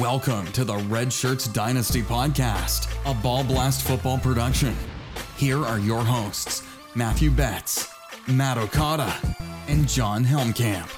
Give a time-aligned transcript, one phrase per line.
[0.00, 4.76] Welcome to the Red Shirts Dynasty Podcast, a ball blast football production.
[5.36, 6.62] Here are your hosts,
[6.94, 7.92] Matthew Betz,
[8.28, 9.12] Matt Okada,
[9.66, 10.88] and Jon Helmkamp.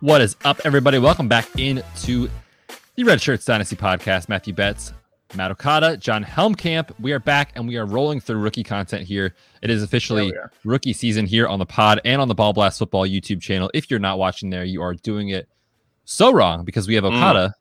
[0.00, 0.98] What is up, everybody?
[0.98, 2.28] Welcome back into
[2.96, 4.28] the Red Shirts Dynasty Podcast.
[4.28, 4.92] Matthew Betz,
[5.34, 6.92] Matt Okada, Jon Helmkamp.
[7.00, 9.34] We are back and we are rolling through rookie content here.
[9.62, 10.32] It is officially
[10.64, 13.70] rookie season here on the pod and on the Ball Blast Football YouTube channel.
[13.74, 15.48] If you're not watching there, you are doing it
[16.04, 17.52] so wrong because we have Okada mm.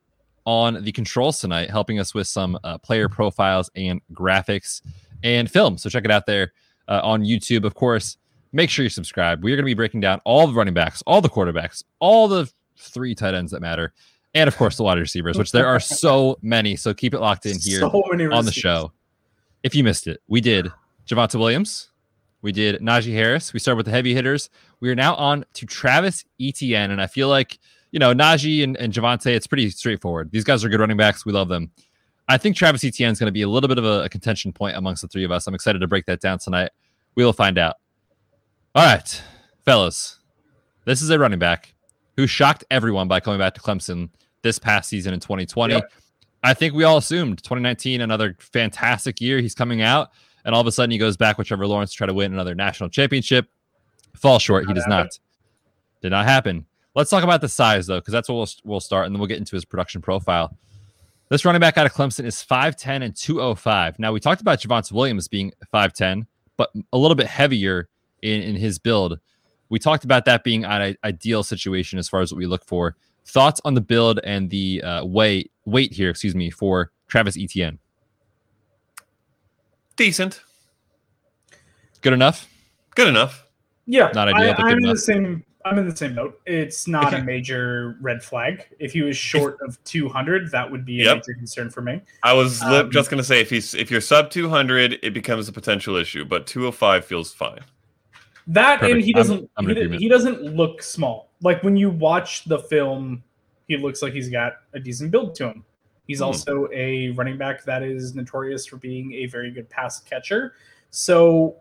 [0.46, 4.82] on the controls tonight, helping us with some uh, player profiles and graphics
[5.24, 5.78] and film.
[5.78, 6.54] So check it out there
[6.88, 7.66] uh, on YouTube.
[7.66, 8.18] Of course,
[8.54, 9.44] make sure you subscribe.
[9.44, 12.28] We are going to be breaking down all the running backs, all the quarterbacks, all
[12.28, 13.94] the three tight ends that matter
[14.36, 16.76] and of course the wide receivers, which there are so many.
[16.76, 18.92] So keep it locked in here so on the show.
[19.64, 20.72] If you missed it, we did
[21.08, 21.90] Javonte Williams,
[22.46, 23.54] we did Najee Harris.
[23.54, 24.52] We started with the heavy hitters.
[24.80, 27.58] We are now on to Travis Etienne, and I feel like
[27.92, 29.28] you know Najee and, and Javonte.
[29.28, 30.30] It's pretty straightforward.
[30.32, 31.26] These guys are good running backs.
[31.26, 31.72] We love them.
[32.28, 34.52] I think Travis Etienne is going to be a little bit of a, a contention
[34.52, 35.48] point amongst the three of us.
[35.48, 36.72] I'm excited to break that down tonight.
[37.16, 37.78] We will find out.
[38.76, 39.24] All right,
[39.64, 40.20] fellas,
[40.86, 41.74] this is a running back
[42.16, 44.10] who shocked everyone by coming back to Clemson
[44.46, 45.74] this past season in 2020.
[45.74, 45.92] Yep.
[46.44, 49.40] I think we all assumed 2019 another fantastic year.
[49.40, 50.12] He's coming out,
[50.46, 52.32] and all of a sudden he goes back with Trevor Lawrence to try to win
[52.32, 53.48] another national championship.
[54.16, 54.68] Fall short.
[54.68, 54.98] He does happen.
[54.98, 55.20] not.
[56.02, 56.66] Did not happen.
[56.94, 59.28] Let's talk about the size though, because that's what we'll, we'll start, and then we'll
[59.28, 60.56] get into his production profile.
[61.30, 63.98] This running back out of Clemson is 5'10 and 205.
[63.98, 67.90] Now, we talked about Javonte Williams being 5'10, but a little bit heavier
[68.22, 69.20] in, in his build.
[69.70, 72.96] We talked about that being an ideal situation as far as what we look for.
[73.26, 77.80] Thoughts on the build and the uh, weight weight here, excuse me, for Travis Etienne.
[79.96, 80.42] Decent.
[82.02, 82.48] Good enough.
[82.96, 83.46] Good enough.
[83.88, 84.56] Yeah, not ideal.
[84.58, 85.44] I, am in the same.
[85.64, 86.40] I'm in the same note.
[86.46, 88.68] It's not a major red flag.
[88.80, 91.18] If he was short of 200, that would be a yep.
[91.18, 92.02] major concern for me.
[92.22, 95.48] I was um, just going to say if he's if you're sub 200, it becomes
[95.48, 97.62] a potential issue, but 205 feels fine.
[98.48, 98.96] That Perfect.
[98.96, 101.30] and he doesn't I'm, I'm he, he, doesn't look small.
[101.42, 103.24] Like when you watch the film,
[103.68, 105.66] he looks like he's got a decent build to him.
[106.08, 106.26] He's hmm.
[106.26, 110.54] also a running back that is notorious for being a very good pass catcher.
[110.92, 111.58] So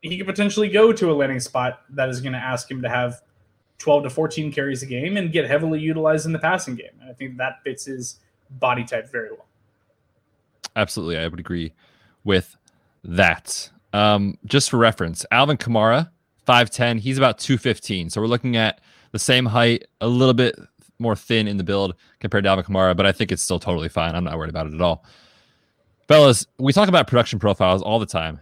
[0.00, 2.88] he could potentially go to a landing spot that is going to ask him to
[2.88, 3.20] have
[3.78, 6.90] 12 to 14 carries a game and get heavily utilized in the passing game.
[7.00, 8.16] And I think that fits his
[8.50, 9.46] body type very well.
[10.76, 11.18] Absolutely.
[11.18, 11.72] I would agree
[12.24, 12.56] with
[13.04, 13.70] that.
[13.92, 16.10] Um, just for reference, Alvin Kamara,
[16.46, 18.10] 5'10, he's about 215.
[18.10, 18.80] So we're looking at
[19.12, 20.58] the same height, a little bit
[20.98, 23.88] more thin in the build compared to Alvin Kamara, but I think it's still totally
[23.88, 24.14] fine.
[24.14, 25.04] I'm not worried about it at all.
[26.08, 28.40] Fellas, we talk about production profiles all the time.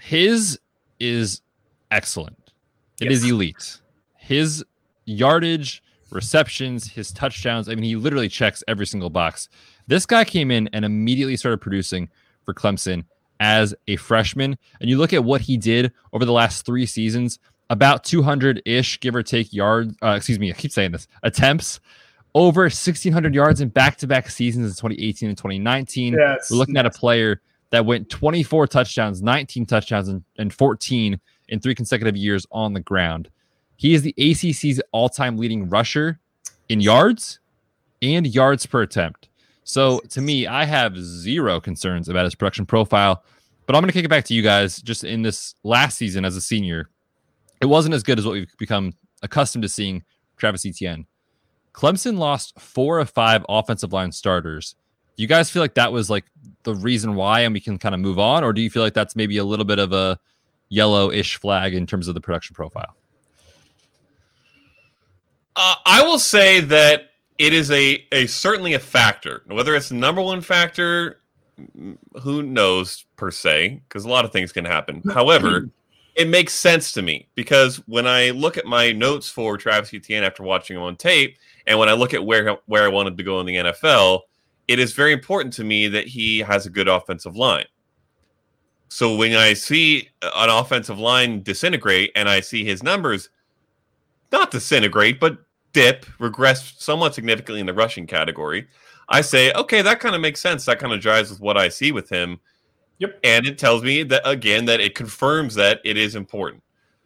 [0.00, 0.58] His
[1.00, 1.42] is
[1.90, 2.52] excellent.
[3.00, 3.18] It yes.
[3.18, 3.80] is elite.
[4.16, 4.64] His
[5.04, 9.48] yardage, receptions, his touchdowns, I mean, he literally checks every single box.
[9.88, 12.08] This guy came in and immediately started producing
[12.44, 13.04] for Clemson
[13.42, 14.56] as a freshman.
[14.80, 19.00] And you look at what he did over the last three seasons about 200 ish,
[19.00, 19.96] give or take yards.
[20.00, 21.80] Uh, excuse me, I keep saying this attempts.
[22.34, 26.14] Over 1,600 yards in back to back seasons in 2018 and 2019.
[26.14, 31.20] Yes, We're looking at a player that went 24 touchdowns, 19 touchdowns, and, and 14
[31.48, 33.28] in three consecutive years on the ground.
[33.76, 36.20] He is the ACC's all time leading rusher
[36.68, 37.40] in yards
[38.00, 39.28] and yards per attempt.
[39.64, 43.22] So to me, I have zero concerns about his production profile.
[43.64, 44.82] But I'm going to kick it back to you guys.
[44.82, 46.90] Just in this last season as a senior,
[47.60, 48.92] it wasn't as good as what we've become
[49.22, 50.02] accustomed to seeing
[50.36, 51.06] Travis Etienne.
[51.72, 54.74] Clemson lost four of five offensive line starters.
[55.16, 56.24] Do you guys feel like that was like
[56.64, 58.94] the reason why, and we can kind of move on, or do you feel like
[58.94, 60.18] that's maybe a little bit of a
[60.68, 62.96] yellow-ish flag in terms of the production profile?
[65.54, 67.11] Uh, I will say that
[67.42, 69.42] it is a, a certainly a factor.
[69.46, 71.20] Whether it's the number one factor,
[72.22, 74.98] who knows per se, because a lot of things can happen.
[75.00, 75.10] Mm-hmm.
[75.10, 75.68] However,
[76.14, 80.22] it makes sense to me because when I look at my notes for Travis Etienne
[80.22, 81.36] after watching him on tape,
[81.66, 84.20] and when I look at where where I wanted to go in the NFL,
[84.68, 87.66] it is very important to me that he has a good offensive line.
[88.88, 93.30] So when I see an offensive line disintegrate and I see his numbers
[94.30, 95.38] not disintegrate, but
[95.72, 98.68] dip, regress somewhat significantly in the rushing category,
[99.08, 100.64] I say, okay, that kind of makes sense.
[100.64, 102.40] That kind of jives with what I see with him.
[102.98, 103.18] Yep.
[103.24, 106.62] And it tells me that again that it confirms that it is important.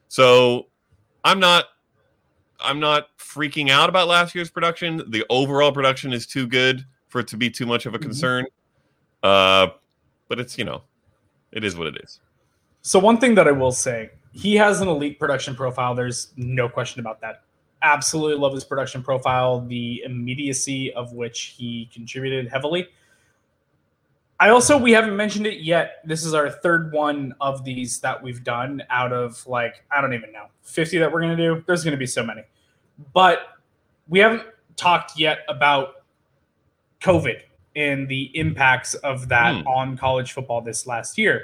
[0.08, 0.66] So
[1.24, 1.64] I'm not
[2.60, 5.02] I'm not freaking out about last year's production.
[5.08, 8.08] The overall production is too good for it to be too much of a mm-hmm.
[8.08, 8.44] concern.
[8.44, 9.72] Mm-hmm.
[9.72, 9.76] Uh
[10.28, 10.82] but it's, you know,
[11.52, 12.20] it is what it is.
[12.82, 15.94] So one thing that I will say, he has an elite production profile.
[15.94, 17.42] There's no question about that.
[17.86, 22.88] Absolutely love his production profile, the immediacy of which he contributed heavily.
[24.40, 26.00] I also we haven't mentioned it yet.
[26.04, 30.14] This is our third one of these that we've done out of like I don't
[30.14, 31.62] even know 50 that we're gonna do.
[31.66, 32.42] There's gonna be so many,
[33.14, 33.38] but
[34.08, 34.42] we haven't
[34.74, 36.04] talked yet about
[37.00, 37.40] COVID
[37.76, 39.66] and the impacts of that mm.
[39.66, 41.42] on college football this last year.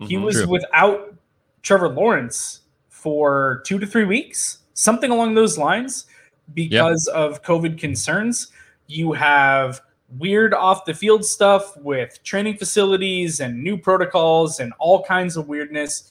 [0.00, 0.48] Mm-hmm, he was true.
[0.48, 1.14] without
[1.62, 6.06] Trevor Lawrence for two to three weeks, something along those lines,
[6.54, 8.52] because of COVID concerns.
[8.86, 9.80] You have
[10.18, 15.48] weird off the field stuff with training facilities and new protocols and all kinds of
[15.48, 16.10] weirdness.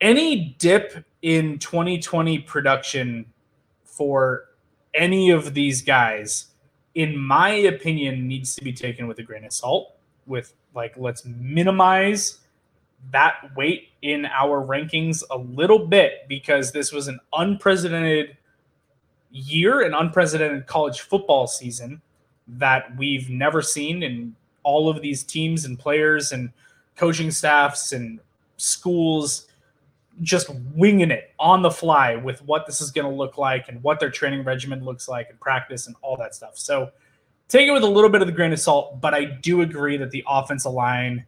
[0.00, 3.24] Any dip in 2020 production
[3.84, 4.50] for
[4.92, 6.48] any of these guys,
[6.94, 9.94] in my opinion, needs to be taken with a grain of salt.
[10.26, 12.40] With like, let's minimize
[13.12, 18.36] that weight in our rankings a little bit because this was an unprecedented
[19.30, 22.00] year, an unprecedented college football season
[22.48, 26.50] that we've never seen in all of these teams and players and
[26.96, 28.20] coaching staffs and
[28.56, 29.46] schools
[30.22, 33.82] just winging it on the fly with what this is going to look like and
[33.82, 36.56] what their training regimen looks like and practice and all that stuff.
[36.56, 36.90] So
[37.48, 39.96] take it with a little bit of the grain of salt, but I do agree
[39.98, 41.26] that the offensive line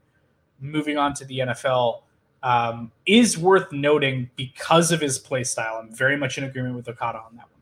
[0.61, 2.03] moving on to the NFL
[2.43, 5.81] um, is worth noting because of his play style.
[5.83, 7.61] I'm very much in agreement with Okada on that one.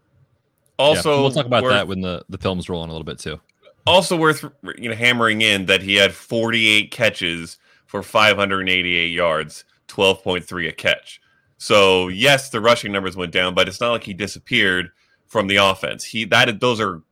[0.79, 3.19] Also, yeah, we'll talk about worth, that when the, the film's rolling a little bit
[3.19, 3.41] too.
[3.87, 4.45] Also worth
[4.77, 7.57] you know hammering in that he had 48 catches
[7.87, 11.21] for 588 yards, 12.3 a catch.
[11.57, 14.91] So yes, the rushing numbers went down, but it's not like he disappeared
[15.27, 16.05] from the offense.
[16.05, 17.03] He that those are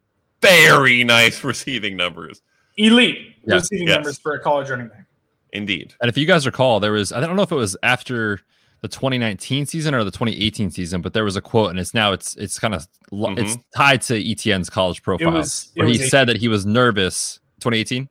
[0.42, 2.42] very nice receiving numbers.
[2.76, 3.54] Elite yeah.
[3.54, 3.96] receiving yes.
[3.96, 5.06] numbers for a college running back.
[5.54, 5.94] Indeed.
[6.00, 8.40] And if you guys recall, there was I don't know if it was after
[8.80, 12.12] the 2019 season or the 2018 season, but there was a quote, and it's now
[12.12, 13.38] it's it's kind of mm-hmm.
[13.38, 16.08] it's tied to ETN's college profile, it was, it where he 18.
[16.08, 17.40] said that he was nervous.
[17.60, 18.10] 2018.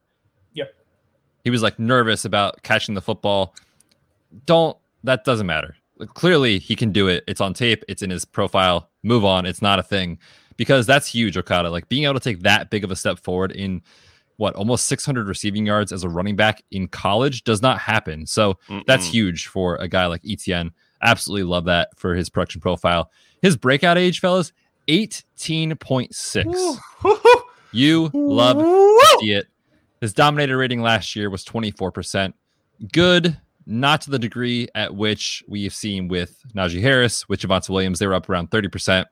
[0.54, 0.74] Yep.
[1.44, 3.54] He was like nervous about catching the football.
[4.46, 5.76] Don't that doesn't matter.
[6.16, 7.24] Clearly, he can do it.
[7.28, 7.84] It's on tape.
[7.88, 8.90] It's in his profile.
[9.04, 9.46] Move on.
[9.46, 10.18] It's not a thing
[10.58, 11.70] because that's huge, Okada.
[11.70, 13.82] Like being able to take that big of a step forward in
[14.38, 18.26] what almost 600 receiving yards as a running back in college does not happen.
[18.26, 18.86] So Mm-mm.
[18.86, 20.72] that's huge for a guy like Etienne.
[21.02, 23.12] Absolutely love that for his production profile.
[23.42, 24.54] His breakout age, fellas,
[24.88, 26.78] 18.6.
[27.72, 29.48] you love to see it.
[30.02, 32.34] His dominator rating last year was 24%.
[32.92, 38.00] Good, not to the degree at which we've seen with Najee Harris, with Javonte Williams.
[38.00, 39.06] They were up around 30%.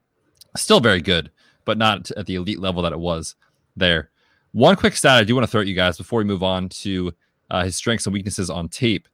[0.57, 1.31] Still very good,
[1.63, 3.35] but not at the elite level that it was
[3.77, 4.09] there.
[4.53, 6.68] One quick stat I do want to throw at you guys before we move on
[6.69, 7.13] to
[7.50, 9.07] uh, his strengths and weaknesses on tape.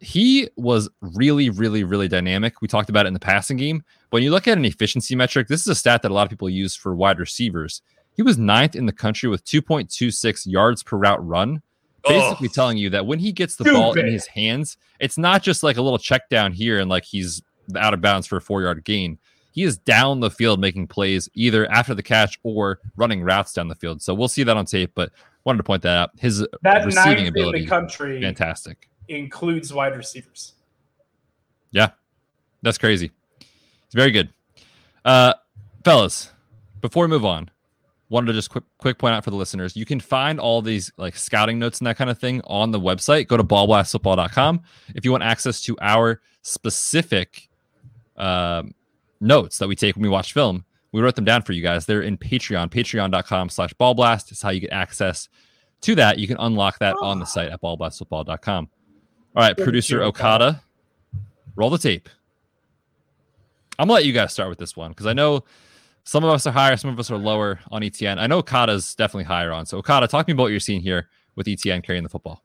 [0.00, 2.60] He was really, really, really dynamic.
[2.60, 3.84] We talked about it in the passing game.
[4.10, 6.30] When you look at an efficiency metric, this is a stat that a lot of
[6.30, 7.82] people use for wide receivers.
[8.16, 11.62] He was ninth in the country with 2.26 yards per route run,
[12.02, 13.78] basically oh, telling you that when he gets the stupid.
[13.78, 17.04] ball in his hands, it's not just like a little check down here and like
[17.04, 17.42] he's
[17.76, 19.18] out of bounds for a four yard gain
[19.52, 23.68] he is down the field making plays either after the catch or running routes down
[23.68, 24.00] the field.
[24.02, 25.10] So we'll see that on tape, but
[25.44, 26.10] wanted to point that out.
[26.18, 30.54] His that receiving ability, in the country, fantastic, includes wide receivers.
[31.72, 31.90] Yeah,
[32.62, 33.10] that's crazy.
[33.86, 34.32] It's very good,
[35.04, 35.34] uh,
[35.84, 36.30] fellas.
[36.80, 37.50] Before we move on,
[38.10, 40.92] wanted to just quick quick point out for the listeners you can find all these
[40.96, 44.60] like scouting notes and that kind of thing on the website go to ballblastfootball.com
[44.94, 47.48] if you want access to our specific
[48.16, 48.74] um,
[49.20, 50.64] notes that we take when we watch film.
[50.92, 51.86] We wrote them down for you guys.
[51.86, 54.32] They're in Patreon, patreon.com slash ballblast.
[54.32, 55.28] It's how you get access
[55.82, 56.18] to that.
[56.18, 57.04] You can unlock that oh.
[57.04, 58.68] on the site at ballblastfootball.com.
[59.36, 60.62] All right, producer Okada,
[61.54, 62.08] roll the tape.
[63.78, 65.44] I'm gonna let you guys start with this one because I know
[66.04, 68.18] some of us are higher, some of us are lower on ETN.
[68.18, 69.66] I know Okada's definitely higher on.
[69.66, 72.42] So Okada, talk to me about what you're seeing here with ETN carrying the football.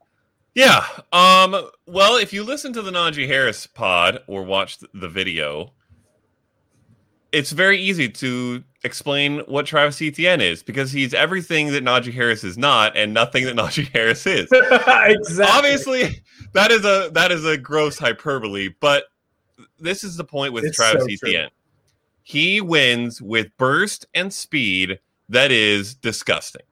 [0.53, 0.85] Yeah.
[1.11, 5.73] Um, well, if you listen to the Najee Harris pod or watch the video,
[7.35, 12.45] it's very easy to explain what Travis Etienne is because he's everything that Najee Harris
[12.45, 14.47] is not and nothing that Najee Harris is.
[14.53, 15.45] exactly.
[15.45, 16.23] Obviously,
[16.53, 19.03] that is a that is a gross hyperbole, but
[19.77, 21.49] this is the point with it's Travis so Etienne.
[21.49, 21.57] True.
[22.23, 26.63] He wins with burst and speed that is disgusting.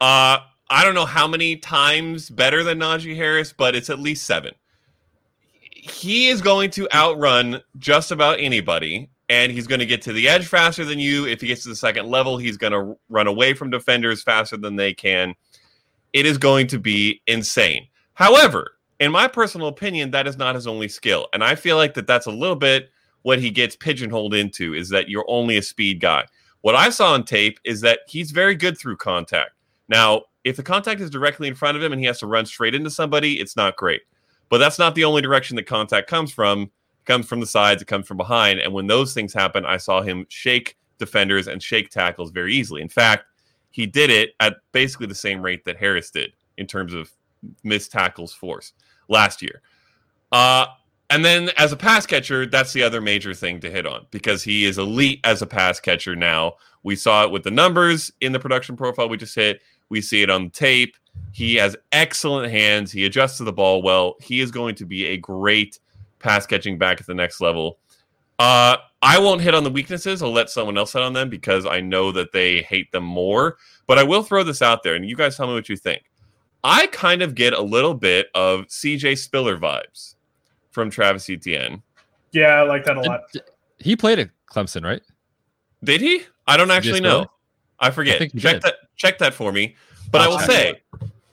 [0.00, 0.38] Uh
[0.70, 4.54] I don't know how many times better than Najee Harris, but it's at least seven.
[5.60, 10.28] He is going to outrun just about anybody and he's going to get to the
[10.28, 11.24] edge faster than you.
[11.24, 14.56] If he gets to the second level, he's going to run away from defenders faster
[14.56, 15.36] than they can.
[16.12, 17.86] It is going to be insane.
[18.14, 21.28] However, in my personal opinion, that is not his only skill.
[21.32, 22.90] And I feel like that that's a little bit
[23.22, 26.26] what he gets pigeonholed into is that you're only a speed guy.
[26.62, 29.52] What I saw on tape is that he's very good through contact.
[29.88, 32.46] Now, if the contact is directly in front of him and he has to run
[32.46, 34.02] straight into somebody, it's not great.
[34.48, 36.72] But that's not the only direction that contact comes from.
[37.10, 38.60] Comes from the sides, it comes from behind.
[38.60, 42.82] And when those things happen, I saw him shake defenders and shake tackles very easily.
[42.82, 43.24] In fact,
[43.70, 47.10] he did it at basically the same rate that Harris did in terms of
[47.64, 48.74] missed tackles force
[49.08, 49.60] last year.
[50.30, 50.66] Uh,
[51.10, 54.44] and then as a pass catcher, that's the other major thing to hit on because
[54.44, 56.52] he is elite as a pass catcher now.
[56.84, 59.62] We saw it with the numbers in the production profile we just hit.
[59.88, 60.94] We see it on tape.
[61.32, 62.92] He has excellent hands.
[62.92, 64.14] He adjusts to the ball well.
[64.20, 65.80] He is going to be a great
[66.20, 67.78] pass catching back at the next level.
[68.38, 70.22] Uh, I won't hit on the weaknesses.
[70.22, 73.56] I'll let someone else hit on them because I know that they hate them more.
[73.86, 76.04] But I will throw this out there, and you guys tell me what you think.
[76.62, 80.14] I kind of get a little bit of CJ Spiller vibes
[80.70, 81.82] from Travis Etienne.
[82.32, 83.22] Yeah, I like that a lot.
[83.78, 85.02] He played at Clemson, right?
[85.82, 86.22] Did he?
[86.46, 87.26] I don't actually know.
[87.78, 88.20] I forget.
[88.20, 88.62] I check did.
[88.62, 88.74] that.
[88.96, 89.76] Check that for me.
[90.10, 90.82] But I'll i will say,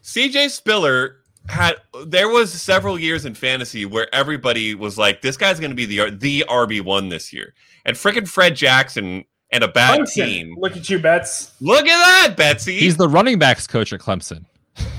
[0.03, 1.16] CJ Spiller
[1.49, 1.75] had
[2.05, 5.85] there was several years in fantasy where everybody was like, "This guy's going to be
[5.85, 7.53] the the RB one this year,"
[7.85, 10.13] and freaking Fred Jackson and a bad Clemson.
[10.25, 10.55] team.
[10.59, 11.53] Look at you, Betz.
[11.61, 12.77] Look at that, Betsy.
[12.79, 14.45] He's the running backs coach at Clemson.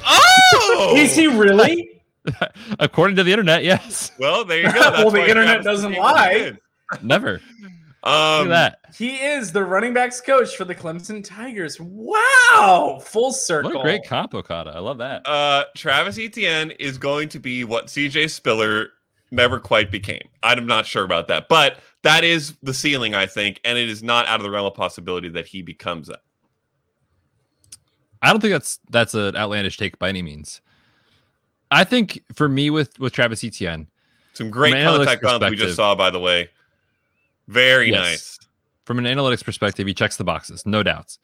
[0.05, 2.01] Oh, is he really?
[2.79, 4.11] According to the internet, yes.
[4.19, 4.91] Well, there you go.
[4.93, 6.53] well, the internet doesn't lie.
[7.03, 7.41] Never.
[8.03, 8.81] Um, that.
[8.97, 11.79] He is the running backs coach for the Clemson Tigers.
[11.81, 13.73] Wow, full circle.
[13.73, 14.71] What a great comp, Okada.
[14.71, 15.27] I love that.
[15.27, 18.91] Uh, Travis Etienne is going to be what CJ Spiller
[19.31, 20.29] never quite became.
[20.43, 24.03] I'm not sure about that, but that is the ceiling, I think, and it is
[24.03, 26.21] not out of the realm of possibility that he becomes that.
[28.23, 30.61] I don't think that's that's an outlandish take by any means.
[31.71, 33.89] I think for me with with Travis Etienne,
[34.33, 36.51] some great contact bump we just saw, by the way.
[37.49, 37.99] Very yes.
[37.99, 38.39] nice.
[38.85, 41.19] From an analytics perspective, he checks the boxes, no doubts.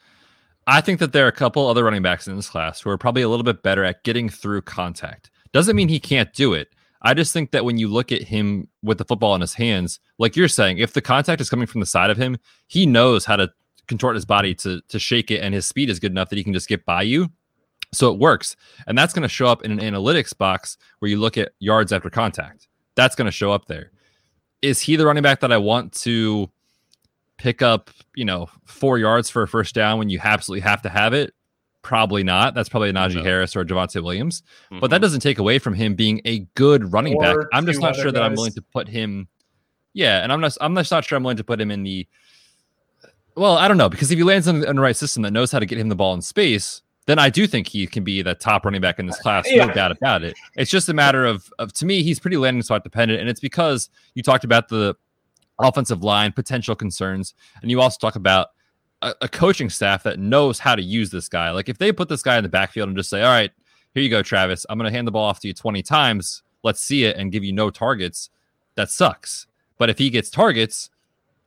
[0.66, 2.98] I think that there are a couple other running backs in this class who are
[2.98, 5.30] probably a little bit better at getting through contact.
[5.52, 6.68] Doesn't mean he can't do it.
[7.02, 10.00] I just think that when you look at him with the football in his hands,
[10.18, 13.26] like you're saying, if the contact is coming from the side of him, he knows
[13.26, 13.52] how to
[13.86, 16.44] contort his body to to shake it, and his speed is good enough that he
[16.44, 17.30] can just get by you.
[17.92, 21.18] So it works, and that's going to show up in an analytics box where you
[21.18, 22.68] look at yards after contact.
[22.94, 23.92] That's going to show up there.
[24.64, 26.50] Is he the running back that I want to
[27.36, 27.90] pick up?
[28.14, 31.34] You know, four yards for a first down when you absolutely have to have it.
[31.82, 32.54] Probably not.
[32.54, 33.22] That's probably a Najee no.
[33.22, 34.42] Harris or a Javonte Williams.
[34.66, 34.80] Mm-hmm.
[34.80, 37.36] But that doesn't take away from him being a good running or back.
[37.52, 38.14] I'm just not sure guys.
[38.14, 39.28] that I'm willing to put him.
[39.92, 40.56] Yeah, and I'm not.
[40.60, 42.08] I'm just not sure I'm willing to put him in the
[43.36, 45.50] well, I don't know because if he lands in, in, the right system that knows
[45.50, 48.22] how to get him the ball in space, then I do think he can be
[48.22, 49.66] the top running back in this class, yeah.
[49.66, 50.36] no doubt about it.
[50.56, 53.40] It's just a matter of, of to me, he's pretty landing spot dependent, and it's
[53.40, 54.94] because you talked about the
[55.58, 58.48] offensive line potential concerns, and you also talk about
[59.02, 61.50] a, a coaching staff that knows how to use this guy.
[61.50, 63.52] Like if they put this guy in the backfield and just say, "All right,
[63.92, 66.42] here you go, Travis, I'm going to hand the ball off to you 20 times,
[66.62, 68.30] let's see it," and give you no targets,
[68.76, 69.46] that sucks.
[69.76, 70.88] But if he gets targets,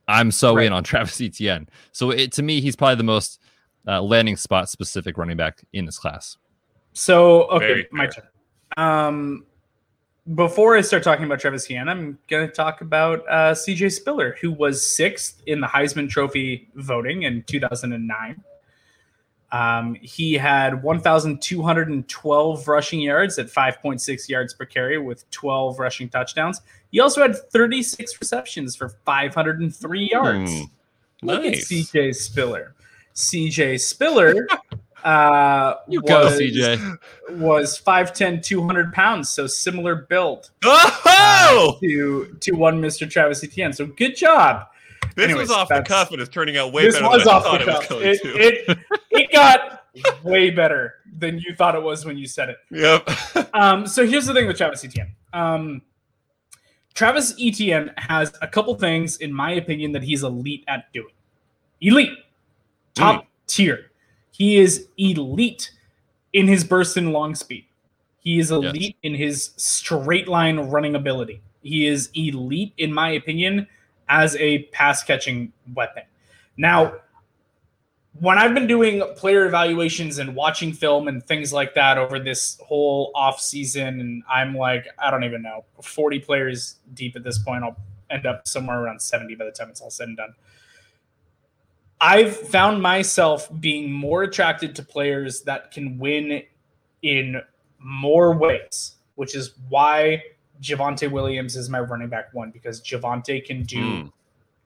[0.06, 0.66] I'm so right.
[0.66, 1.68] in on Travis Etienne.
[1.90, 3.40] So it, to me, he's probably the most
[3.86, 6.36] uh, landing spot specific running back in this class.
[6.92, 8.26] So okay, my turn.
[8.76, 9.44] Um,
[10.34, 14.36] before I start talking about Travis Etienne, I'm going to talk about uh, CJ Spiller,
[14.40, 18.44] who was sixth in the Heisman Trophy voting in 2009.
[19.50, 26.60] Um, he had 1,212 rushing yards at 5.6 yards per carry with 12 rushing touchdowns.
[26.90, 30.50] He also had 36 receptions for 503 yards.
[30.50, 30.70] Mm,
[31.22, 31.72] Look nice.
[31.72, 32.74] at CJ Spiller.
[33.18, 34.46] CJ Spiller
[35.04, 36.98] uh, you was, go, CJ.
[37.38, 41.76] was 5'10, 200 pounds, so similar build oh!
[41.76, 43.10] uh, to, to one Mr.
[43.10, 43.72] Travis Etienne.
[43.72, 44.68] So good job.
[45.16, 47.60] This Anyways, was off the cuff and it's turning out way better than I thought
[47.60, 48.36] it was going it, to.
[48.36, 48.78] It,
[49.10, 49.84] it got
[50.22, 52.58] way better than you thought it was when you said it.
[52.70, 53.54] Yep.
[53.54, 55.12] um, so here's the thing with Travis Etienne.
[55.32, 55.82] Um,
[56.94, 61.14] Travis Etienne has a couple things, in my opinion, that he's elite at doing.
[61.80, 62.16] Elite,
[62.98, 63.26] top mm.
[63.46, 63.90] tier.
[64.30, 65.72] He is elite
[66.32, 67.64] in his burst and long speed.
[68.20, 68.94] He is elite yes.
[69.02, 71.40] in his straight line running ability.
[71.62, 73.66] He is elite, in my opinion,
[74.08, 76.04] as a pass catching weapon.
[76.56, 76.94] Now,
[78.20, 82.60] when I've been doing player evaluations and watching film and things like that over this
[82.64, 87.38] whole off season, and I'm like, I don't even know, 40 players deep at this
[87.38, 87.62] point.
[87.62, 87.76] I'll
[88.10, 90.34] end up somewhere around 70 by the time it's all said and done.
[92.00, 96.42] I've found myself being more attracted to players that can win
[97.02, 97.42] in
[97.80, 100.22] more ways which is why
[100.62, 104.12] Javonte Williams is my running back one because Javonte can do mm.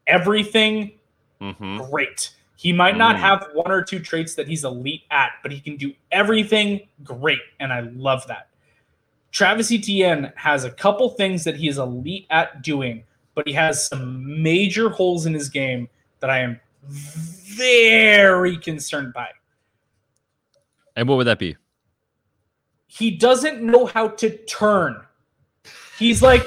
[0.07, 0.93] everything
[1.41, 1.79] mm-hmm.
[1.91, 2.35] great.
[2.57, 3.21] He might not mm.
[3.21, 7.39] have one or two traits that he's elite at, but he can do everything great.
[7.61, 8.49] And I love that.
[9.31, 13.89] Travis Etienne has a couple things that he is elite at doing, but he has
[13.89, 15.89] some major holes in his game
[16.21, 19.29] that I am very concerned by.
[20.97, 21.57] And what would that be?
[22.87, 25.01] He doesn't know how to turn.
[25.99, 26.43] He's like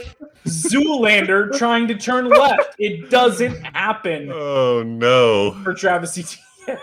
[0.45, 2.75] Zoolander trying to turn left.
[2.77, 4.29] It doesn't happen.
[4.31, 5.53] Oh no.
[5.63, 6.77] For Travis Etienne.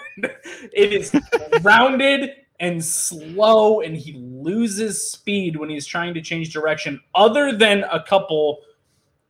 [0.73, 1.15] it is
[1.63, 2.31] rounded
[2.61, 8.03] and slow and he loses speed when he's trying to change direction other than a
[8.03, 8.61] couple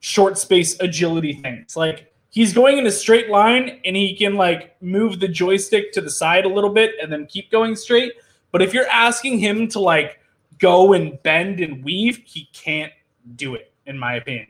[0.01, 1.77] short space agility things.
[1.77, 6.01] Like he's going in a straight line and he can like move the joystick to
[6.01, 8.15] the side a little bit and then keep going straight.
[8.51, 10.19] But if you're asking him to like
[10.59, 12.93] go and bend and weave, he can't
[13.37, 14.49] do it, in my opinion.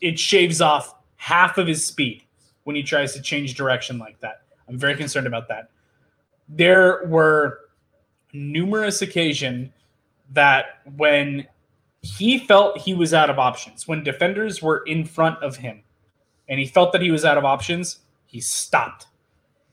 [0.00, 2.22] It shaves off half of his speed
[2.62, 4.42] when he tries to change direction like that.
[4.68, 5.70] I'm very concerned about that.
[6.48, 7.60] There were
[8.32, 9.70] numerous occasions
[10.32, 11.46] that when
[12.02, 15.83] he felt he was out of options, when defenders were in front of him
[16.48, 19.06] and he felt that he was out of options, he stopped.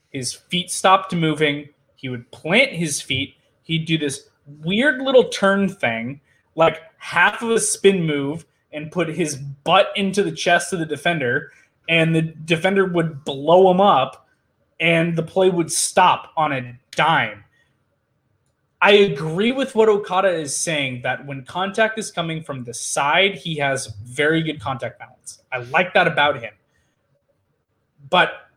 [0.09, 1.69] His feet stopped moving.
[1.95, 3.35] He would plant his feet.
[3.63, 4.29] He'd do this
[4.61, 6.21] weird little turn thing
[6.55, 10.85] like half of a spin move and put his butt into the chest of the
[10.85, 11.51] defender,
[11.89, 14.27] and the defender would blow him up,
[14.79, 17.43] and the play would stop on a dime.
[18.81, 23.35] I agree with what Okada is saying that when contact is coming from the side,
[23.35, 25.43] he has very good contact balance.
[25.51, 26.53] I like that about him.
[28.11, 28.51] But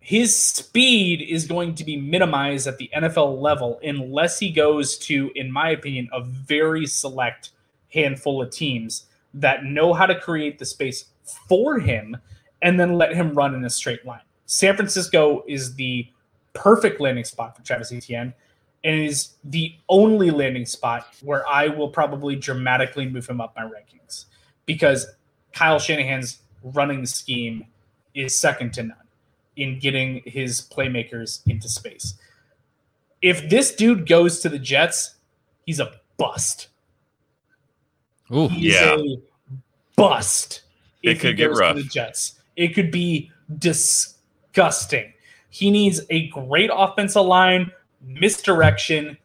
[0.00, 5.30] his speed is going to be minimized at the NFL level unless he goes to,
[5.34, 7.50] in my opinion, a very select
[7.92, 11.06] handful of teams that know how to create the space
[11.48, 12.16] for him
[12.62, 14.22] and then let him run in a straight line.
[14.46, 16.08] San Francisco is the
[16.52, 18.32] perfect landing spot for Travis Etienne
[18.84, 23.62] and is the only landing spot where I will probably dramatically move him up my
[23.62, 24.26] rankings
[24.66, 25.06] because
[25.52, 27.66] Kyle Shanahan's running scheme
[28.14, 28.96] is second to none
[29.56, 32.14] in getting his playmakers into space.
[33.20, 35.16] If this dude goes to the Jets,
[35.66, 36.68] he's a bust.
[38.34, 38.96] Ooh, he's yeah.
[38.96, 39.16] a
[39.96, 40.62] bust.
[41.02, 41.76] It could get rough.
[41.76, 42.40] the Jets.
[42.56, 45.12] It could be disgusting.
[45.50, 47.70] He needs a great offensive line,
[48.00, 49.18] misdirection,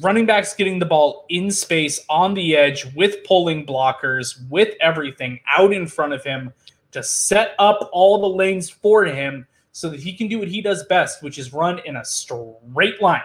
[0.00, 5.40] running backs getting the ball in space on the edge with pulling blockers, with everything
[5.56, 6.52] out in front of him
[6.92, 10.60] to set up all the lanes for him so that he can do what he
[10.60, 13.22] does best, which is run in a straight line.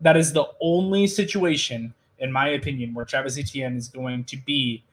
[0.00, 4.84] That is the only situation, in my opinion, where Travis Etienne is going to be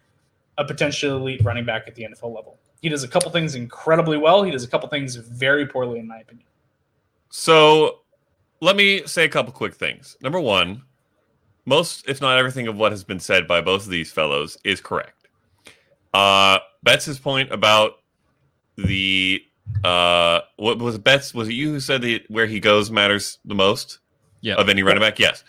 [0.57, 2.57] a potential elite running back at the NFL level.
[2.81, 4.43] He does a couple things incredibly well.
[4.43, 6.47] He does a couple things very poorly, in my opinion.
[7.29, 7.99] So
[8.59, 10.17] let me say a couple quick things.
[10.21, 10.83] Number one,
[11.65, 14.81] most, if not everything, of what has been said by both of these fellows is
[14.81, 15.27] correct.
[16.13, 17.99] Uh, Betz' point about
[18.77, 19.43] the
[19.83, 21.33] uh, what was Betz?
[21.33, 23.99] Was it you who said that where he goes matters the most?
[24.41, 24.55] Yeah.
[24.55, 25.19] Of any running back?
[25.19, 25.43] Yes.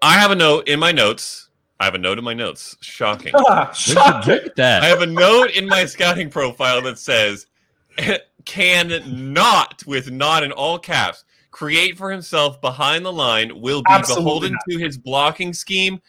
[0.00, 1.48] I have a note in my notes.
[1.80, 2.76] I have a note in my notes.
[2.80, 3.32] Shocking.
[3.74, 4.40] Shocking.
[4.56, 4.82] That.
[4.82, 7.46] I have a note in my scouting profile that says
[8.44, 9.02] can
[9.34, 14.24] not with not in all caps create for himself behind the line will be Absolutely
[14.24, 14.60] beholden not.
[14.70, 16.00] to his blocking scheme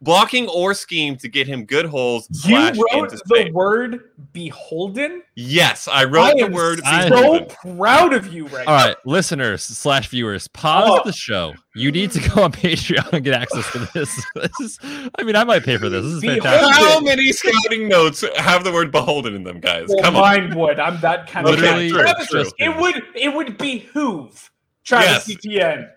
[0.00, 2.28] blocking or scheme to get him good holes.
[2.44, 5.22] You wrote the word beholden.
[5.34, 6.80] Yes, I wrote I the word.
[6.84, 8.66] I'm so proud of you, right?
[8.66, 11.02] All right, listeners slash viewers, pause oh.
[11.04, 11.54] the show.
[11.74, 14.24] You need to go on Patreon and get access to this.
[14.34, 14.78] this is,
[15.18, 16.04] I mean, I might pay for this.
[16.04, 16.84] This is fantastic.
[16.84, 19.86] How many scouting notes have the word beholden in them, guys?
[19.88, 20.58] Well, Come mine on.
[20.58, 20.80] would.
[20.80, 22.24] I'm that kind Literally, of guy.
[22.24, 22.52] True, true.
[22.58, 23.02] It would.
[23.14, 24.50] It would behoove
[24.84, 25.38] Travis yes.
[25.38, 25.88] Etienne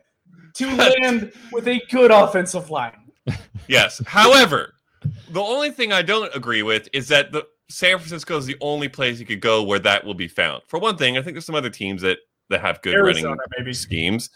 [0.56, 2.94] to land with a good offensive line
[3.68, 4.02] yes.
[4.06, 4.74] However,
[5.30, 8.88] the only thing I don't agree with is that the San Francisco is the only
[8.88, 10.64] place you could go where that will be found.
[10.68, 13.40] For one thing, I think there's some other teams that that have good Arizona, running
[13.58, 13.74] maybe.
[13.74, 14.30] schemes.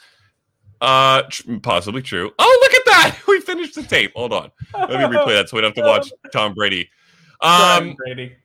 [0.80, 2.32] Uh, tr- possibly true.
[2.40, 3.20] Oh, look at that!
[3.28, 4.14] We finished the tape.
[4.16, 6.90] Hold on, let me replay that so we don't have to watch Tom Brady.
[7.42, 8.36] Um, Brady.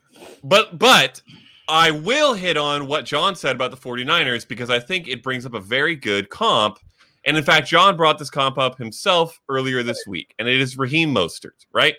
[0.45, 1.23] But but
[1.69, 5.47] I will hit on what Jon said about the 49ers because I think it brings
[5.47, 6.79] up a very good comp
[7.25, 10.77] and in fact, Jon brought this comp up himself earlier this week, and it is
[10.77, 11.95] Raheem Mostert, right?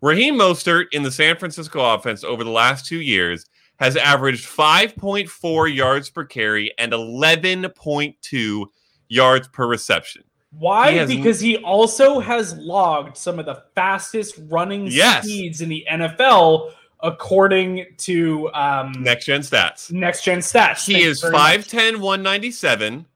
[0.00, 5.74] Raheem Mostert in the San Francisco offense over the last two years has averaged 5.4
[5.74, 8.66] yards per carry and 11.2
[9.08, 10.22] yards per reception.
[10.58, 11.04] Why?
[11.06, 15.24] He because he also has logged some of the fastest running yes.
[15.24, 19.90] speeds in the NFL according to um, next gen stats.
[19.90, 20.86] Next gen stats.
[20.86, 23.06] He Thanks is 5'10, 197.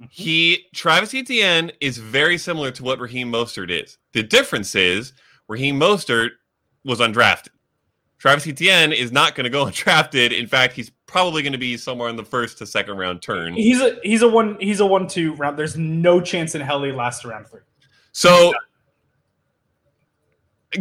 [0.00, 0.06] Mm-hmm.
[0.10, 3.98] He Travis Etienne is very similar to what Raheem Mostert is.
[4.12, 5.12] The difference is
[5.48, 6.30] Raheem Mostert
[6.84, 7.48] was undrafted.
[8.18, 10.38] Travis Etienne is not going to go undrafted.
[10.38, 13.54] In fact, he's probably going to be somewhere in the first to second round turn.
[13.54, 15.58] He's a he's a one he's a one two round.
[15.58, 17.60] There's no chance in hell he lasts around three.
[18.12, 18.52] So,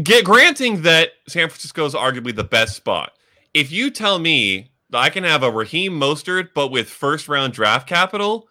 [0.04, 3.14] get granting that San Francisco is arguably the best spot.
[3.54, 7.54] If you tell me that I can have a Raheem Mostert but with first round
[7.54, 8.48] draft capital,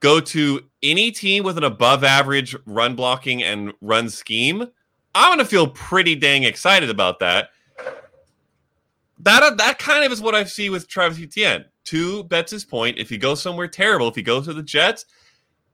[0.00, 4.66] go to any team with an above average run blocking and run scheme,
[5.14, 7.50] I'm going to feel pretty dang excited about that
[9.20, 11.64] that uh, that kind of is what I see with Travis Etienne.
[11.84, 15.06] To Betz' point, if he goes somewhere terrible, if he goes to the Jets,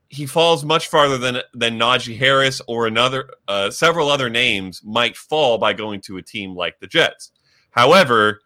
[0.08, 5.16] he falls much farther than than Najee Harris or another uh, several other names might
[5.16, 7.32] fall by going to a team like the Jets.
[7.70, 8.40] However,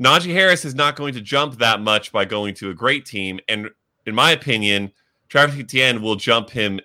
[0.00, 3.38] Najee Harris is not going to jump that much by going to a great team,
[3.48, 3.70] and
[4.06, 4.92] in my opinion,
[5.28, 6.80] Travis Etienne will jump him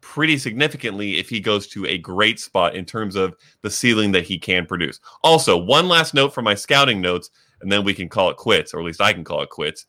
[0.00, 4.24] pretty significantly if he goes to a great spot in terms of the ceiling that
[4.24, 5.00] he can produce.
[5.22, 7.30] Also, one last note from my scouting notes,
[7.60, 9.86] and then we can call it quits, or at least I can call it quits.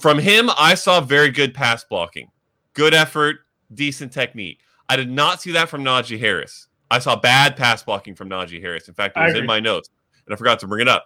[0.00, 2.30] From him, I saw very good pass blocking,
[2.72, 3.40] good effort,
[3.74, 4.60] decent technique.
[4.88, 6.68] I did not see that from Najee Harris.
[6.90, 8.88] I saw bad pass blocking from Najee Harris.
[8.88, 9.90] In fact, it was in my notes,
[10.24, 11.04] and I forgot to bring it up.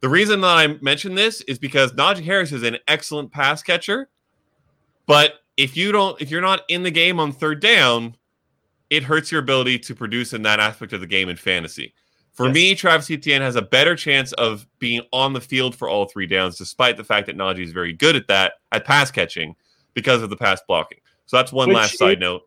[0.00, 4.08] The reason that I mention this is because Najee Harris is an excellent pass catcher,
[5.06, 8.16] but if you don't if you're not in the game on third down,
[8.90, 11.94] it hurts your ability to produce in that aspect of the game in fantasy.
[12.32, 12.54] For yes.
[12.54, 16.26] me, Travis Etienne has a better chance of being on the field for all three
[16.26, 19.54] downs, despite the fact that Najee is very good at that at pass catching
[19.94, 20.98] because of the pass blocking.
[21.26, 22.42] So that's one Which last side note.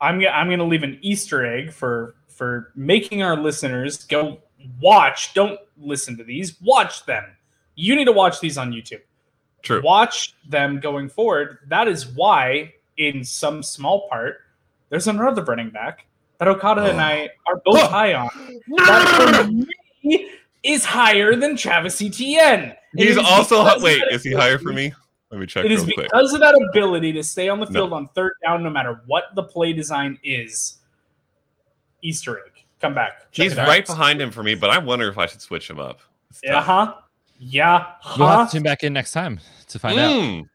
[0.00, 4.38] I'm I'm going to leave an Easter egg for for making our listeners go
[4.80, 5.34] watch.
[5.34, 6.60] Don't listen to these.
[6.60, 7.24] Watch them.
[7.76, 9.02] You need to watch these on YouTube.
[9.62, 9.80] True.
[9.82, 11.58] Watch them going forward.
[11.68, 14.40] That is why, in some small part,
[14.88, 16.06] there's another running back
[16.38, 16.90] that Okada oh.
[16.90, 17.86] and I are both oh.
[17.86, 18.28] high on.
[18.76, 19.52] That for
[20.04, 20.30] me
[20.62, 22.74] is higher than Travis Etienne.
[22.96, 24.02] He's also wait.
[24.10, 24.92] Is he higher for me?
[25.30, 25.64] Let me check.
[25.64, 26.34] It is because quick.
[26.34, 27.96] of that ability to stay on the field no.
[27.96, 30.78] on third down, no matter what the play design is.
[32.02, 32.64] Easter egg.
[32.80, 33.28] Come back.
[33.30, 36.00] He's right behind him for me, but I wonder if I should switch him up.
[36.48, 36.94] Uh huh.
[37.44, 37.86] Yeah.
[38.00, 38.16] Huh?
[38.18, 40.40] We'll have to tune back in next time to find mm.
[40.40, 40.46] out.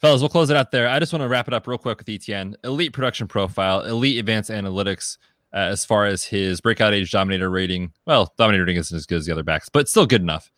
[0.00, 0.88] Fellas, we'll close it out there.
[0.88, 2.54] I just want to wrap it up real quick with ETN.
[2.64, 5.16] Elite production profile, elite advanced analytics
[5.54, 7.92] uh, as far as his breakout age dominator rating.
[8.06, 10.50] Well, dominator rating isn't as good as the other backs, but still good enough.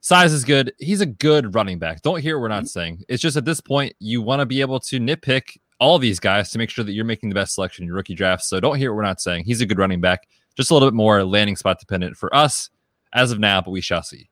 [0.00, 0.72] Size is good.
[0.78, 2.02] He's a good running back.
[2.02, 2.66] Don't hear what we're not mm-hmm.
[2.66, 3.04] saying.
[3.08, 6.50] It's just at this point, you want to be able to nitpick all these guys
[6.50, 8.44] to make sure that you're making the best selection in your rookie draft.
[8.44, 9.44] So don't hear what we're not saying.
[9.44, 10.28] He's a good running back.
[10.56, 12.70] Just a little bit more landing spot dependent for us
[13.12, 14.28] as of now, but we shall see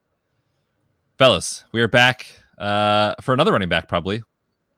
[1.20, 4.22] fellas, we are back uh, for another running back, probably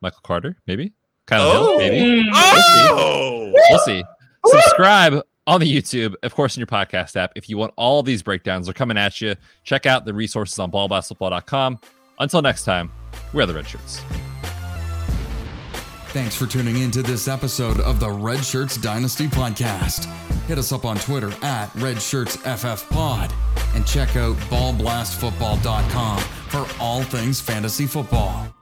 [0.00, 0.92] Michael Carter, maybe
[1.28, 1.78] Kylin oh.
[1.78, 2.28] Hill, maybe.
[2.34, 3.52] Oh.
[3.70, 4.02] We'll see.
[4.42, 4.62] We'll see.
[4.62, 7.30] Subscribe on the YouTube, of course, in your podcast app.
[7.36, 9.36] If you want all these breakdowns, they're coming at you.
[9.62, 11.78] Check out the resources on ballblastfootball.com.
[12.18, 12.90] Until next time,
[13.32, 14.00] we're the Red Shirts.
[16.08, 20.08] Thanks for tuning in to this episode of the Red Shirts Dynasty Podcast.
[20.46, 23.32] Hit us up on Twitter at RedShirtsFFPod
[23.74, 28.52] and check out ballblastfootball.com for all things fantasy football.